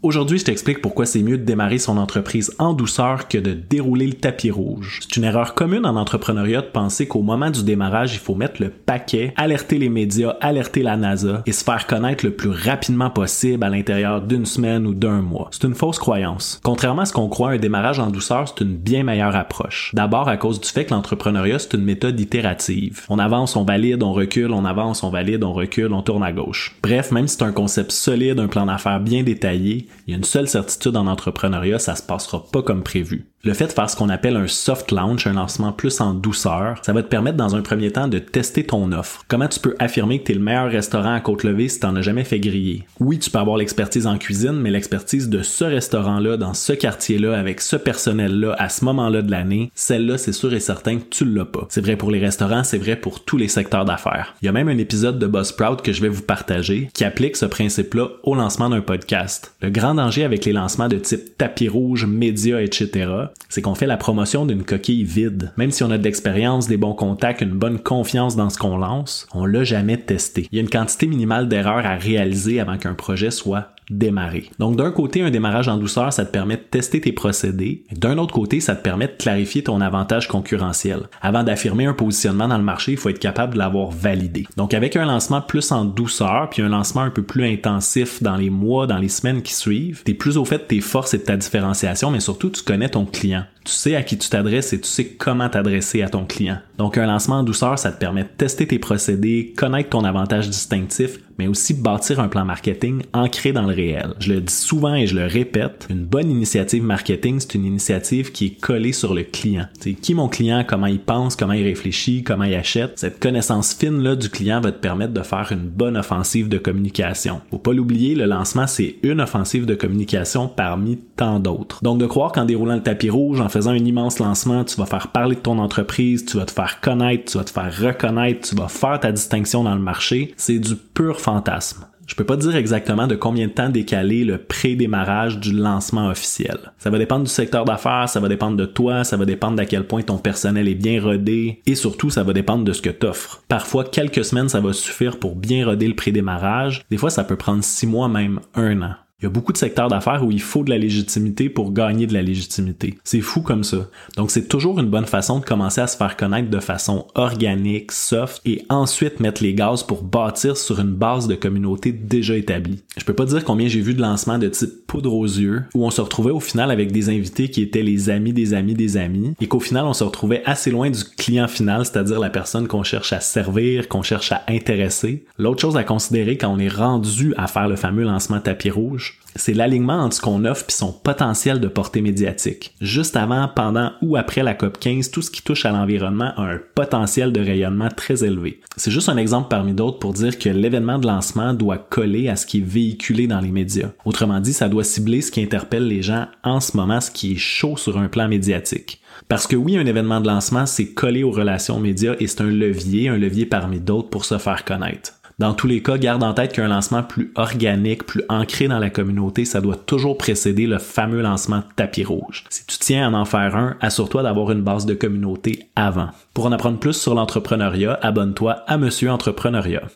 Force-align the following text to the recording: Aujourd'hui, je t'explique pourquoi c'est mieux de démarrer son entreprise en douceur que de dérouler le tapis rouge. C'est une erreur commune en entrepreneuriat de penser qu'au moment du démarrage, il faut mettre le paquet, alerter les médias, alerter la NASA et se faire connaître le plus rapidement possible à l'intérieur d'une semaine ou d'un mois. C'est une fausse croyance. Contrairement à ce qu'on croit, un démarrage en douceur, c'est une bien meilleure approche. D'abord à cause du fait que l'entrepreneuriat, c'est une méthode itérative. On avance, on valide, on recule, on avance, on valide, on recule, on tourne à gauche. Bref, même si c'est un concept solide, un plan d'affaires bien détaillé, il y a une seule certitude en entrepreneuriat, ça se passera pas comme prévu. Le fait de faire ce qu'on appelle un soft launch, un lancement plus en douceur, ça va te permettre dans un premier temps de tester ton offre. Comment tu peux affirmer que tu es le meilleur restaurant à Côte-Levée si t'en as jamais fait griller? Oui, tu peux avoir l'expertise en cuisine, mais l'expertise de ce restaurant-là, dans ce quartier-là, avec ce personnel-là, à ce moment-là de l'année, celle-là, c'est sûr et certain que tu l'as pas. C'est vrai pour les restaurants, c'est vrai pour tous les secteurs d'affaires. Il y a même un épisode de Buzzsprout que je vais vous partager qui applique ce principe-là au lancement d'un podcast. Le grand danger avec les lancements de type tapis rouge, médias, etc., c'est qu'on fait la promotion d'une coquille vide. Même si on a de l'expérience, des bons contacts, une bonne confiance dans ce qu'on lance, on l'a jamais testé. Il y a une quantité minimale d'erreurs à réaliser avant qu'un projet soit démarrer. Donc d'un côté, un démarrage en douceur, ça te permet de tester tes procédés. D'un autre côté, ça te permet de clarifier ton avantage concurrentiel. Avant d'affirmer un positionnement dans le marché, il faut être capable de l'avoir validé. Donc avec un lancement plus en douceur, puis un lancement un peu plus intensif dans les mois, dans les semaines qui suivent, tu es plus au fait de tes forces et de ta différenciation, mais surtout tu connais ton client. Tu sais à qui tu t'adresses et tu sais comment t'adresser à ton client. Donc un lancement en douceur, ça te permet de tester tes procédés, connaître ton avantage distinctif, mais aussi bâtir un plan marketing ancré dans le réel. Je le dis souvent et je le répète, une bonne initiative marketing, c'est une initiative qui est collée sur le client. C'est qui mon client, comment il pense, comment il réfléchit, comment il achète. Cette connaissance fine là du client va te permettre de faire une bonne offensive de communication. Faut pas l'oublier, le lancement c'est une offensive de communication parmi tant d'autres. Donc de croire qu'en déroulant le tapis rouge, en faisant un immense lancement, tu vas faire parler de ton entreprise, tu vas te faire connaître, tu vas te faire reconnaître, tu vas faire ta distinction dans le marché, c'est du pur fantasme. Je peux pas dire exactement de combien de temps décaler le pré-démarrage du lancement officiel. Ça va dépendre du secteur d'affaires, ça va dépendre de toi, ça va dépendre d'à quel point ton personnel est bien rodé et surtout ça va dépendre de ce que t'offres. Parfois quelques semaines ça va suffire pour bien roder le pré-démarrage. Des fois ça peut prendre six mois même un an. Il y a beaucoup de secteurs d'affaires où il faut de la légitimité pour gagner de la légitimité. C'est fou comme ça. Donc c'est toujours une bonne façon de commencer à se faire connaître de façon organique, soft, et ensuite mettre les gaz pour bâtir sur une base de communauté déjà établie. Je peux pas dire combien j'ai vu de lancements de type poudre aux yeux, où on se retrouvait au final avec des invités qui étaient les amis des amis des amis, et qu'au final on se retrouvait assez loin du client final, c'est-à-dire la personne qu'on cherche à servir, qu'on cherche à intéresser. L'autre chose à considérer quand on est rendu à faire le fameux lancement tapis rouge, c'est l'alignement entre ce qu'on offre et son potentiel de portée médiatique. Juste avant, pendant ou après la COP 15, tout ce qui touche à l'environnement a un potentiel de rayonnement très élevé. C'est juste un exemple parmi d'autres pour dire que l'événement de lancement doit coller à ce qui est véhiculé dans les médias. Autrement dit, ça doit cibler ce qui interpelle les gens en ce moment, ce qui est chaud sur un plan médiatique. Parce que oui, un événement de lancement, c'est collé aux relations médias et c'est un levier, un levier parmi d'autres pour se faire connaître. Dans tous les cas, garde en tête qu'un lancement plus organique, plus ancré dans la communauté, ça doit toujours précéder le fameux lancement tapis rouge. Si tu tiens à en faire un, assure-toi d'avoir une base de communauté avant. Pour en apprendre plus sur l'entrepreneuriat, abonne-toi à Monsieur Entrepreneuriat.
Aujourd'hui, 0.00 0.38
je 0.38 0.44
t'explique 0.44 0.80
pourquoi 0.80 1.06
c'est 1.06 1.24
mieux 1.24 1.38
de 1.38 1.42
démarrer 1.42 1.78
son 1.78 1.98
entreprise 1.98 2.54
en 2.60 2.72
douceur 2.72 3.26
que 3.26 3.36
de 3.36 3.52
dérouler 3.52 4.06
le 4.06 4.12
tapis 4.12 4.52
rouge. 4.52 5.00
C'est 5.02 5.16
une 5.16 5.24
erreur 5.24 5.54
commune 5.54 5.84
en 5.84 5.96
entrepreneuriat 5.96 6.62
de 6.62 6.68
penser 6.68 7.08
qu'au 7.08 7.22
moment 7.22 7.50
du 7.50 7.64
démarrage, 7.64 8.14
il 8.14 8.20
faut 8.20 8.36
mettre 8.36 8.62
le 8.62 8.70
paquet, 8.70 9.34
alerter 9.36 9.76
les 9.76 9.88
médias, 9.88 10.36
alerter 10.40 10.84
la 10.84 10.96
NASA 10.96 11.42
et 11.46 11.52
se 11.52 11.64
faire 11.64 11.88
connaître 11.88 12.24
le 12.24 12.30
plus 12.30 12.50
rapidement 12.50 13.10
possible 13.10 13.64
à 13.64 13.70
l'intérieur 13.70 14.22
d'une 14.22 14.46
semaine 14.46 14.86
ou 14.86 14.94
d'un 14.94 15.20
mois. 15.20 15.48
C'est 15.50 15.66
une 15.66 15.74
fausse 15.74 15.98
croyance. 15.98 16.60
Contrairement 16.62 17.02
à 17.02 17.06
ce 17.06 17.12
qu'on 17.12 17.28
croit, 17.28 17.50
un 17.50 17.58
démarrage 17.58 17.98
en 17.98 18.10
douceur, 18.10 18.46
c'est 18.48 18.62
une 18.64 18.76
bien 18.76 19.02
meilleure 19.02 19.34
approche. 19.34 19.90
D'abord 19.94 20.28
à 20.28 20.36
cause 20.36 20.60
du 20.60 20.68
fait 20.68 20.84
que 20.84 20.94
l'entrepreneuriat, 20.94 21.58
c'est 21.58 21.74
une 21.74 21.84
méthode 21.84 22.20
itérative. 22.20 23.04
On 23.08 23.18
avance, 23.18 23.56
on 23.56 23.64
valide, 23.64 24.04
on 24.04 24.12
recule, 24.12 24.52
on 24.52 24.64
avance, 24.64 25.02
on 25.02 25.10
valide, 25.10 25.42
on 25.42 25.52
recule, 25.52 25.92
on 25.92 26.02
tourne 26.02 26.22
à 26.22 26.30
gauche. 26.30 26.76
Bref, 26.84 27.10
même 27.10 27.26
si 27.26 27.36
c'est 27.36 27.44
un 27.44 27.52
concept 27.52 27.90
solide, 27.90 28.38
un 28.38 28.46
plan 28.46 28.66
d'affaires 28.66 29.00
bien 29.00 29.24
détaillé, 29.24 29.87
il 30.06 30.12
y 30.12 30.14
a 30.14 30.16
une 30.16 30.24
seule 30.24 30.48
certitude 30.48 30.96
en 30.96 31.06
entrepreneuriat, 31.06 31.78
ça 31.78 31.94
se 31.94 32.02
passera 32.02 32.44
pas 32.50 32.62
comme 32.62 32.82
prévu. 32.82 33.26
Le 33.44 33.54
fait 33.54 33.68
de 33.68 33.72
faire 33.72 33.88
ce 33.88 33.94
qu'on 33.94 34.08
appelle 34.08 34.36
un 34.36 34.48
soft 34.48 34.90
launch, 34.90 35.28
un 35.28 35.34
lancement 35.34 35.70
plus 35.70 36.00
en 36.00 36.12
douceur, 36.12 36.80
ça 36.82 36.92
va 36.92 37.04
te 37.04 37.08
permettre 37.08 37.36
dans 37.36 37.54
un 37.54 37.62
premier 37.62 37.92
temps 37.92 38.08
de 38.08 38.18
tester 38.18 38.64
ton 38.64 38.90
offre. 38.90 39.24
Comment 39.28 39.46
tu 39.46 39.60
peux 39.60 39.76
affirmer 39.78 40.18
que 40.18 40.24
tu 40.24 40.32
es 40.32 40.34
le 40.34 40.40
meilleur 40.40 40.68
restaurant 40.68 41.14
à 41.14 41.20
Côte-Levée 41.20 41.68
si 41.68 41.78
t'en 41.78 41.94
as 41.94 42.02
jamais 42.02 42.24
fait 42.24 42.40
griller? 42.40 42.84
Oui, 42.98 43.20
tu 43.20 43.30
peux 43.30 43.38
avoir 43.38 43.56
l'expertise 43.56 44.08
en 44.08 44.18
cuisine, 44.18 44.58
mais 44.60 44.72
l'expertise 44.72 45.28
de 45.28 45.42
ce 45.42 45.62
restaurant-là, 45.62 46.36
dans 46.36 46.52
ce 46.52 46.72
quartier-là, 46.72 47.38
avec 47.38 47.60
ce 47.60 47.76
personnel-là, 47.76 48.56
à 48.58 48.68
ce 48.68 48.84
moment-là 48.86 49.22
de 49.22 49.30
l'année, 49.30 49.70
celle-là, 49.76 50.18
c'est 50.18 50.32
sûr 50.32 50.52
et 50.52 50.58
certain 50.58 50.98
que 50.98 51.08
tu 51.08 51.24
l'as 51.24 51.44
pas. 51.44 51.68
C'est 51.68 51.80
vrai 51.80 51.94
pour 51.94 52.10
les 52.10 52.18
restaurants, 52.18 52.64
c'est 52.64 52.78
vrai 52.78 52.96
pour 52.96 53.24
tous 53.24 53.36
les 53.36 53.48
secteurs 53.48 53.84
d'affaires. 53.84 54.34
Il 54.42 54.46
y 54.46 54.48
a 54.48 54.52
même 54.52 54.68
un 54.68 54.78
épisode 54.78 55.20
de 55.20 55.28
Buzzsprout 55.28 55.80
que 55.80 55.92
je 55.92 56.02
vais 56.02 56.08
vous 56.08 56.22
partager 56.22 56.90
qui 56.92 57.04
applique 57.04 57.36
ce 57.36 57.46
principe-là 57.46 58.08
au 58.24 58.34
lancement 58.34 58.68
d'un 58.68 58.80
podcast. 58.80 59.54
Le 59.62 59.70
grand 59.70 59.94
danger 59.94 60.24
avec 60.24 60.44
les 60.44 60.52
lancements 60.52 60.88
de 60.88 60.98
type 60.98 61.38
tapis 61.38 61.68
rouge, 61.68 62.04
médias, 62.04 62.58
etc., 62.58 63.27
c'est 63.48 63.62
qu'on 63.62 63.74
fait 63.74 63.86
la 63.86 63.96
promotion 63.96 64.46
d'une 64.46 64.64
coquille 64.64 65.04
vide. 65.04 65.52
Même 65.56 65.70
si 65.70 65.82
on 65.82 65.90
a 65.90 65.98
de 65.98 66.04
l'expérience, 66.04 66.68
des 66.68 66.76
bons 66.76 66.94
contacts, 66.94 67.40
une 67.40 67.50
bonne 67.50 67.78
confiance 67.78 68.36
dans 68.36 68.50
ce 68.50 68.58
qu'on 68.58 68.76
lance, 68.76 69.26
on 69.34 69.44
l'a 69.44 69.64
jamais 69.64 69.96
testé. 69.96 70.48
Il 70.52 70.56
y 70.56 70.58
a 70.58 70.62
une 70.62 70.70
quantité 70.70 71.06
minimale 71.06 71.48
d'erreurs 71.48 71.86
à 71.86 71.96
réaliser 71.96 72.60
avant 72.60 72.78
qu'un 72.78 72.94
projet 72.94 73.30
soit 73.30 73.70
démarrer. 73.90 74.50
Donc 74.58 74.76
d'un 74.76 74.90
côté, 74.90 75.22
un 75.22 75.30
démarrage 75.30 75.68
en 75.68 75.76
douceur, 75.76 76.12
ça 76.12 76.24
te 76.24 76.30
permet 76.30 76.56
de 76.56 76.62
tester 76.62 77.00
tes 77.00 77.12
procédés. 77.12 77.84
D'un 77.92 78.18
autre 78.18 78.34
côté, 78.34 78.60
ça 78.60 78.76
te 78.76 78.82
permet 78.82 79.06
de 79.06 79.12
clarifier 79.12 79.62
ton 79.62 79.80
avantage 79.80 80.28
concurrentiel. 80.28 81.08
Avant 81.20 81.42
d'affirmer 81.42 81.86
un 81.86 81.94
positionnement 81.94 82.48
dans 82.48 82.58
le 82.58 82.64
marché, 82.64 82.92
il 82.92 82.98
faut 82.98 83.08
être 83.08 83.18
capable 83.18 83.54
de 83.54 83.58
l'avoir 83.58 83.90
validé. 83.90 84.46
Donc 84.56 84.74
avec 84.74 84.96
un 84.96 85.04
lancement 85.04 85.40
plus 85.40 85.72
en 85.72 85.84
douceur, 85.84 86.48
puis 86.50 86.62
un 86.62 86.68
lancement 86.68 87.02
un 87.02 87.10
peu 87.10 87.22
plus 87.22 87.44
intensif 87.44 88.22
dans 88.22 88.36
les 88.36 88.50
mois, 88.50 88.86
dans 88.86 88.98
les 88.98 89.08
semaines 89.08 89.42
qui 89.42 89.54
suivent, 89.54 90.02
tu 90.04 90.12
es 90.12 90.14
plus 90.14 90.36
au 90.36 90.44
fait 90.44 90.58
de 90.58 90.62
tes 90.62 90.80
forces 90.80 91.14
et 91.14 91.18
de 91.18 91.24
ta 91.24 91.36
différenciation, 91.36 92.10
mais 92.10 92.20
surtout 92.20 92.50
tu 92.50 92.62
connais 92.62 92.88
ton 92.88 93.04
client. 93.04 93.44
Tu 93.68 93.74
sais 93.74 93.96
à 93.96 94.02
qui 94.02 94.16
tu 94.16 94.30
t'adresses 94.30 94.72
et 94.72 94.80
tu 94.80 94.88
sais 94.88 95.04
comment 95.04 95.50
t'adresser 95.50 96.00
à 96.00 96.08
ton 96.08 96.24
client. 96.24 96.56
Donc 96.78 96.96
un 96.96 97.04
lancement 97.04 97.40
en 97.40 97.42
douceur, 97.42 97.78
ça 97.78 97.92
te 97.92 97.98
permet 97.98 98.22
de 98.22 98.28
tester 98.28 98.66
tes 98.66 98.78
procédés, 98.78 99.52
connaître 99.54 99.90
ton 99.90 100.04
avantage 100.04 100.48
distinctif, 100.48 101.18
mais 101.38 101.48
aussi 101.48 101.74
bâtir 101.74 102.18
un 102.18 102.28
plan 102.28 102.44
marketing 102.44 103.02
ancré 103.12 103.52
dans 103.52 103.66
le 103.66 103.74
réel. 103.74 104.14
Je 104.20 104.32
le 104.32 104.40
dis 104.40 104.54
souvent 104.54 104.94
et 104.94 105.06
je 105.06 105.14
le 105.14 105.26
répète, 105.26 105.86
une 105.90 106.04
bonne 106.04 106.30
initiative 106.30 106.82
marketing, 106.82 107.40
c'est 107.40 107.54
une 107.54 107.66
initiative 107.66 108.32
qui 108.32 108.46
est 108.46 108.60
collée 108.60 108.92
sur 108.92 109.12
le 109.12 109.22
client. 109.22 109.66
C'est 109.80 109.92
qui 109.92 110.14
mon 110.14 110.28
client, 110.28 110.64
comment 110.66 110.86
il 110.86 111.00
pense, 111.00 111.36
comment 111.36 111.52
il 111.52 111.64
réfléchit, 111.64 112.22
comment 112.22 112.44
il 112.44 112.54
achète. 112.54 112.92
Cette 112.96 113.20
connaissance 113.20 113.74
fine 113.74 114.02
là 114.02 114.16
du 114.16 114.30
client 114.30 114.60
va 114.60 114.72
te 114.72 114.80
permettre 114.80 115.12
de 115.12 115.22
faire 115.22 115.48
une 115.52 115.68
bonne 115.68 115.96
offensive 115.96 116.48
de 116.48 116.58
communication. 116.58 117.42
Faut 117.50 117.58
pas 117.58 117.72
l'oublier, 117.72 118.14
le 118.14 118.24
lancement 118.24 118.66
c'est 118.66 118.96
une 119.02 119.20
offensive 119.20 119.66
de 119.66 119.74
communication 119.74 120.48
parmi 120.48 120.98
tant 121.16 121.38
d'autres. 121.38 121.82
Donc 121.82 121.98
de 121.98 122.06
croire 122.06 122.32
qu'en 122.32 122.46
déroulant 122.46 122.76
le 122.76 122.82
tapis 122.82 123.10
rouge, 123.10 123.40
en 123.40 123.48
faisant 123.48 123.57
un 123.66 123.76
immense 123.76 124.18
lancement, 124.18 124.64
tu 124.64 124.76
vas 124.76 124.86
faire 124.86 125.08
parler 125.08 125.36
de 125.36 125.40
ton 125.40 125.58
entreprise, 125.58 126.26
tu 126.26 126.36
vas 126.36 126.44
te 126.44 126.52
faire 126.52 126.80
connaître, 126.80 127.32
tu 127.32 127.38
vas 127.38 127.44
te 127.44 127.50
faire 127.50 127.74
reconnaître, 127.76 128.48
tu 128.48 128.54
vas 128.54 128.68
faire 128.68 129.00
ta 129.00 129.10
distinction 129.10 129.64
dans 129.64 129.74
le 129.74 129.80
marché, 129.80 130.34
c'est 130.36 130.58
du 130.58 130.76
pur 130.76 131.20
fantasme. 131.20 131.86
Je 132.08 132.14
peux 132.14 132.24
pas 132.24 132.36
dire 132.36 132.56
exactement 132.56 133.06
de 133.06 133.14
combien 133.14 133.48
de 133.48 133.52
temps 133.52 133.68
décaler 133.68 134.24
le 134.24 134.38
pré-démarrage 134.38 135.38
du 135.38 135.52
lancement 135.52 136.08
officiel. 136.08 136.56
Ça 136.78 136.88
va 136.88 136.96
dépendre 136.96 137.24
du 137.24 137.30
secteur 137.30 137.66
d'affaires, 137.66 138.08
ça 138.08 138.18
va 138.18 138.28
dépendre 138.28 138.56
de 138.56 138.64
toi, 138.64 139.04
ça 139.04 139.18
va 139.18 139.26
dépendre 139.26 139.56
d'à 139.56 139.66
quel 139.66 139.86
point 139.86 140.00
ton 140.00 140.16
personnel 140.16 140.68
est 140.68 140.74
bien 140.74 141.02
rodé 141.02 141.60
et 141.66 141.74
surtout 141.74 142.08
ça 142.08 142.22
va 142.22 142.32
dépendre 142.32 142.64
de 142.64 142.72
ce 142.72 142.80
que 142.80 142.88
t'offres. 142.88 143.42
Parfois 143.46 143.84
quelques 143.84 144.24
semaines 144.24 144.48
ça 144.48 144.60
va 144.60 144.72
suffire 144.72 145.18
pour 145.18 145.36
bien 145.36 145.66
roder 145.66 145.86
le 145.86 145.94
pré-démarrage. 145.94 146.82
Des 146.90 146.96
fois 146.96 147.10
ça 147.10 147.24
peut 147.24 147.36
prendre 147.36 147.62
six 147.62 147.86
mois 147.86 148.08
même 148.08 148.40
un 148.54 148.80
an. 148.80 148.94
Il 149.20 149.24
y 149.24 149.26
a 149.26 149.30
beaucoup 149.30 149.52
de 149.52 149.58
secteurs 149.58 149.88
d'affaires 149.88 150.24
où 150.24 150.30
il 150.30 150.40
faut 150.40 150.62
de 150.62 150.70
la 150.70 150.78
légitimité 150.78 151.48
pour 151.48 151.72
gagner 151.72 152.06
de 152.06 152.14
la 152.14 152.22
légitimité. 152.22 152.98
C'est 153.02 153.20
fou 153.20 153.40
comme 153.40 153.64
ça. 153.64 153.88
Donc 154.16 154.30
c'est 154.30 154.46
toujours 154.46 154.78
une 154.78 154.86
bonne 154.86 155.06
façon 155.06 155.40
de 155.40 155.44
commencer 155.44 155.80
à 155.80 155.88
se 155.88 155.96
faire 155.96 156.16
connaître 156.16 156.50
de 156.50 156.60
façon 156.60 157.04
organique, 157.16 157.90
soft, 157.90 158.40
et 158.44 158.64
ensuite 158.68 159.18
mettre 159.18 159.42
les 159.42 159.54
gaz 159.54 159.82
pour 159.82 160.04
bâtir 160.04 160.56
sur 160.56 160.78
une 160.78 160.92
base 160.92 161.26
de 161.26 161.34
communauté 161.34 161.90
déjà 161.90 162.36
établie. 162.36 162.84
Je 162.96 163.02
peux 163.02 163.12
pas 163.12 163.24
dire 163.24 163.42
combien 163.42 163.66
j'ai 163.66 163.80
vu 163.80 163.92
de 163.92 164.00
lancements 164.00 164.38
de 164.38 164.46
type 164.46 164.86
poudre 164.86 165.12
aux 165.12 165.26
yeux, 165.26 165.64
où 165.74 165.84
on 165.84 165.90
se 165.90 166.00
retrouvait 166.00 166.30
au 166.30 166.38
final 166.38 166.70
avec 166.70 166.92
des 166.92 167.08
invités 167.08 167.50
qui 167.50 167.60
étaient 167.60 167.82
les 167.82 168.10
amis 168.10 168.32
des 168.32 168.54
amis 168.54 168.74
des 168.74 168.96
amis, 168.96 169.34
et 169.40 169.48
qu'au 169.48 169.58
final 169.58 169.84
on 169.84 169.94
se 169.94 170.04
retrouvait 170.04 170.44
assez 170.46 170.70
loin 170.70 170.90
du 170.90 171.02
client 171.02 171.48
final, 171.48 171.84
c'est-à-dire 171.84 172.20
la 172.20 172.30
personne 172.30 172.68
qu'on 172.68 172.84
cherche 172.84 173.12
à 173.12 173.18
servir, 173.18 173.88
qu'on 173.88 174.04
cherche 174.04 174.30
à 174.30 174.44
intéresser. 174.48 175.24
L'autre 175.38 175.60
chose 175.60 175.76
à 175.76 175.82
considérer 175.82 176.38
quand 176.38 176.54
on 176.54 176.60
est 176.60 176.68
rendu 176.68 177.34
à 177.36 177.48
faire 177.48 177.66
le 177.66 177.74
fameux 177.74 178.04
lancement 178.04 178.38
tapis 178.38 178.70
rouge, 178.70 179.07
c'est 179.38 179.54
l'alignement 179.54 180.00
entre 180.00 180.16
ce 180.16 180.20
qu'on 180.20 180.44
offre 180.44 180.64
et 180.68 180.72
son 180.72 180.92
potentiel 180.92 181.60
de 181.60 181.68
portée 181.68 182.00
médiatique. 182.00 182.74
Juste 182.80 183.16
avant, 183.16 183.48
pendant 183.48 183.92
ou 184.02 184.16
après 184.16 184.42
la 184.42 184.54
COP 184.54 184.78
15, 184.78 185.10
tout 185.10 185.22
ce 185.22 185.30
qui 185.30 185.42
touche 185.42 185.64
à 185.64 185.70
l'environnement 185.70 186.32
a 186.36 186.42
un 186.42 186.60
potentiel 186.74 187.32
de 187.32 187.40
rayonnement 187.40 187.88
très 187.88 188.24
élevé. 188.24 188.60
C'est 188.76 188.90
juste 188.90 189.08
un 189.08 189.16
exemple 189.16 189.48
parmi 189.48 189.72
d'autres 189.72 189.98
pour 189.98 190.12
dire 190.12 190.38
que 190.38 190.48
l'événement 190.48 190.98
de 190.98 191.06
lancement 191.06 191.54
doit 191.54 191.78
coller 191.78 192.28
à 192.28 192.36
ce 192.36 192.46
qui 192.46 192.58
est 192.58 192.66
véhiculé 192.66 193.26
dans 193.26 193.40
les 193.40 193.52
médias. 193.52 193.90
Autrement 194.04 194.40
dit, 194.40 194.52
ça 194.52 194.68
doit 194.68 194.84
cibler 194.84 195.20
ce 195.20 195.30
qui 195.30 195.42
interpelle 195.42 195.86
les 195.86 196.02
gens 196.02 196.26
en 196.42 196.60
ce 196.60 196.76
moment, 196.76 197.00
ce 197.00 197.10
qui 197.10 197.32
est 197.32 197.38
chaud 197.38 197.76
sur 197.76 197.98
un 197.98 198.08
plan 198.08 198.28
médiatique. 198.28 199.00
Parce 199.28 199.46
que 199.46 199.56
oui, 199.56 199.76
un 199.76 199.86
événement 199.86 200.20
de 200.20 200.26
lancement, 200.26 200.66
c'est 200.66 200.92
collé 200.92 201.22
aux 201.22 201.30
relations 201.30 201.80
médias 201.80 202.14
et 202.18 202.26
c'est 202.26 202.40
un 202.40 202.50
levier, 202.50 203.08
un 203.08 203.18
levier 203.18 203.46
parmi 203.46 203.80
d'autres 203.80 204.10
pour 204.10 204.24
se 204.24 204.38
faire 204.38 204.64
connaître. 204.64 205.17
Dans 205.38 205.54
tous 205.54 205.68
les 205.68 205.82
cas, 205.84 205.98
garde 205.98 206.24
en 206.24 206.34
tête 206.34 206.52
qu'un 206.52 206.66
lancement 206.66 207.04
plus 207.04 207.30
organique, 207.36 208.04
plus 208.04 208.24
ancré 208.28 208.66
dans 208.66 208.80
la 208.80 208.90
communauté, 208.90 209.44
ça 209.44 209.60
doit 209.60 209.76
toujours 209.76 210.18
précéder 210.18 210.66
le 210.66 210.78
fameux 210.78 211.20
lancement 211.20 211.62
tapis 211.76 212.02
rouge. 212.02 212.42
Si 212.50 212.66
tu 212.66 212.76
tiens 212.78 213.14
à 213.14 213.16
en 213.16 213.24
faire 213.24 213.54
un, 213.54 213.76
assure-toi 213.80 214.24
d'avoir 214.24 214.50
une 214.50 214.62
base 214.62 214.84
de 214.84 214.94
communauté 214.94 215.68
avant. 215.76 216.08
Pour 216.34 216.46
en 216.46 216.52
apprendre 216.52 216.80
plus 216.80 216.94
sur 216.94 217.14
l'entrepreneuriat, 217.14 218.00
abonne-toi 218.02 218.64
à 218.66 218.78
Monsieur 218.78 219.12
Entrepreneuriat. 219.12 219.82